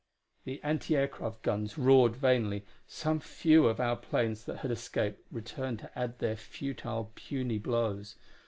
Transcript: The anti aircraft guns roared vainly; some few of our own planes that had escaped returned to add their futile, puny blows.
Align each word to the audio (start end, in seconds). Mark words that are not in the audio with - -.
The 0.45 0.59
anti 0.63 0.95
aircraft 0.97 1.43
guns 1.43 1.77
roared 1.77 2.15
vainly; 2.15 2.65
some 2.87 3.19
few 3.19 3.67
of 3.67 3.79
our 3.79 3.97
own 3.97 4.01
planes 4.01 4.45
that 4.45 4.57
had 4.65 4.71
escaped 4.71 5.23
returned 5.31 5.77
to 5.77 5.91
add 5.95 6.17
their 6.17 6.35
futile, 6.35 7.11
puny 7.13 7.59
blows. 7.59 8.15